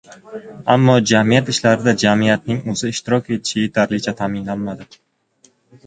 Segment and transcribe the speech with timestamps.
[0.75, 4.93] Ammo jamiyat ishlarida jamiyatning o‘zi ishtirok etishi yetarlicha ta’minlanmadi: